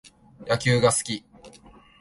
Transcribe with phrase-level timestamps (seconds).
[0.47, 1.23] 野球が好き